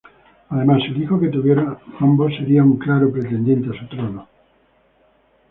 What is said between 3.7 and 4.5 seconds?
su trono.